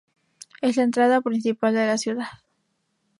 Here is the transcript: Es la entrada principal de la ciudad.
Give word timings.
Es 0.63 0.77
la 0.77 0.83
entrada 0.85 1.21
principal 1.21 1.75
de 1.75 1.85
la 1.85 1.95
ciudad. 1.99 2.25